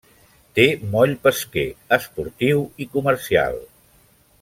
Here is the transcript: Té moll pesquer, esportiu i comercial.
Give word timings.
Té 0.59 0.65
moll 0.95 1.13
pesquer, 1.27 1.67
esportiu 1.99 2.67
i 2.87 2.91
comercial. 2.97 3.65